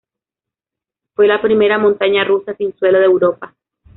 Fue 1.15 1.27
la 1.27 1.39
primera 1.43 1.77
montaña 1.77 2.23
rusa 2.23 2.55
sin 2.55 2.75
suelo 2.79 2.97
de 2.97 3.05
Europa. 3.05 3.53